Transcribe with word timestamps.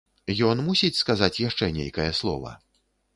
Ён 0.51 0.61
мусіць 0.69 0.97
сказаць 1.01 1.39
яшчэ 1.41 1.69
нейкае 1.77 2.09
слова? 2.21 2.55